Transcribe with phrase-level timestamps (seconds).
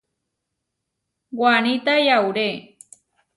[1.39, 2.49] Waníta yauré.